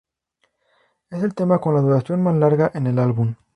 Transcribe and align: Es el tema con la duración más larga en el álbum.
Es 1.11 1.21
el 1.21 1.35
tema 1.35 1.59
con 1.61 1.75
la 1.75 1.81
duración 1.81 2.23
más 2.23 2.35
larga 2.35 2.71
en 2.73 2.87
el 2.87 2.97
álbum. 2.97 3.35